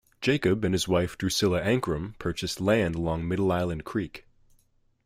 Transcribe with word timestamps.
Jacob 0.19 0.65
and 0.65 0.73
his 0.73 0.87
wife 0.87 1.15
Druscilla 1.15 1.61
Ankrom 1.63 2.17
purchased 2.17 2.59
land 2.59 2.95
along 2.95 3.27
Middle 3.27 3.51
Island 3.51 3.85
Creek. 3.85 4.25